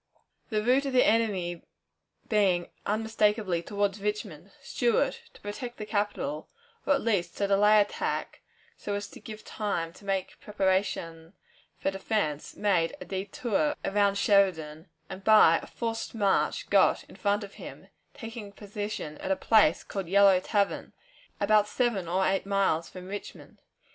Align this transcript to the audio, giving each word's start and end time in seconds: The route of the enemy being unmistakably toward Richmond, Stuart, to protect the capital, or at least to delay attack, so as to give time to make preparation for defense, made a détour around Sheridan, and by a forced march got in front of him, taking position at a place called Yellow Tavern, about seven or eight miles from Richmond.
The 0.49 0.63
route 0.63 0.87
of 0.87 0.93
the 0.93 1.05
enemy 1.05 1.61
being 2.27 2.71
unmistakably 2.87 3.61
toward 3.61 3.95
Richmond, 3.99 4.49
Stuart, 4.63 5.21
to 5.35 5.41
protect 5.41 5.77
the 5.77 5.85
capital, 5.85 6.49
or 6.87 6.95
at 6.95 7.01
least 7.03 7.37
to 7.37 7.45
delay 7.47 7.79
attack, 7.79 8.41
so 8.75 8.95
as 8.95 9.07
to 9.09 9.19
give 9.19 9.45
time 9.45 9.93
to 9.93 10.03
make 10.03 10.39
preparation 10.39 11.33
for 11.77 11.91
defense, 11.91 12.55
made 12.55 12.95
a 12.99 13.05
détour 13.05 13.75
around 13.85 14.15
Sheridan, 14.17 14.89
and 15.07 15.23
by 15.23 15.59
a 15.61 15.67
forced 15.67 16.15
march 16.15 16.67
got 16.71 17.03
in 17.03 17.15
front 17.15 17.43
of 17.43 17.53
him, 17.61 17.87
taking 18.15 18.51
position 18.51 19.19
at 19.19 19.29
a 19.29 19.35
place 19.35 19.83
called 19.83 20.07
Yellow 20.09 20.39
Tavern, 20.39 20.93
about 21.39 21.67
seven 21.67 22.07
or 22.07 22.25
eight 22.27 22.47
miles 22.47 22.89
from 22.89 23.05
Richmond. 23.07 23.61